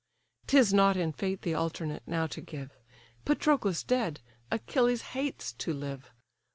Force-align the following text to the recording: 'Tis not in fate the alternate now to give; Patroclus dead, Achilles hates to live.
'Tis 0.47 0.73
not 0.73 0.97
in 0.97 1.11
fate 1.13 1.43
the 1.43 1.53
alternate 1.53 2.01
now 2.07 2.25
to 2.25 2.41
give; 2.41 2.71
Patroclus 3.23 3.83
dead, 3.83 4.19
Achilles 4.49 5.03
hates 5.13 5.53
to 5.53 5.73
live. 5.73 6.11